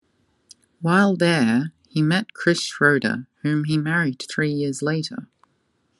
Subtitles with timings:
[0.79, 5.27] While there, he met Chris Schroeder, whom he married three years later.